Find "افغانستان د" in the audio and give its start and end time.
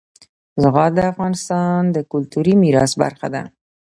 1.11-1.97